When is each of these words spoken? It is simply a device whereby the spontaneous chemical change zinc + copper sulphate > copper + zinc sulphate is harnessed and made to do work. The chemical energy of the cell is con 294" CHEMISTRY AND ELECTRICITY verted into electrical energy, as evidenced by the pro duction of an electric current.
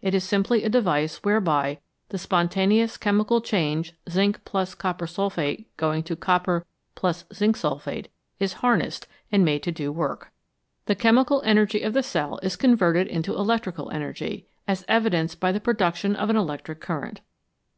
It 0.00 0.14
is 0.14 0.24
simply 0.24 0.64
a 0.64 0.70
device 0.70 1.18
whereby 1.22 1.80
the 2.08 2.16
spontaneous 2.16 2.96
chemical 2.96 3.42
change 3.42 3.92
zinc 4.08 4.40
+ 4.62 4.78
copper 4.78 5.06
sulphate 5.06 5.66
> 6.02 6.20
copper 6.20 6.64
+ 7.02 7.34
zinc 7.34 7.56
sulphate 7.58 8.08
is 8.40 8.54
harnessed 8.64 9.06
and 9.30 9.44
made 9.44 9.62
to 9.64 9.72
do 9.72 9.92
work. 9.92 10.32
The 10.86 10.94
chemical 10.94 11.42
energy 11.44 11.82
of 11.82 11.92
the 11.92 12.02
cell 12.02 12.40
is 12.42 12.56
con 12.56 12.78
294" 12.78 13.34
CHEMISTRY 13.34 13.36
AND 13.36 13.36
ELECTRICITY 13.36 13.36
verted 13.36 13.36
into 13.36 13.38
electrical 13.38 13.90
energy, 13.90 14.46
as 14.66 14.84
evidenced 14.88 15.38
by 15.40 15.52
the 15.52 15.60
pro 15.60 15.74
duction 15.74 16.14
of 16.16 16.30
an 16.30 16.36
electric 16.38 16.80
current. 16.80 17.20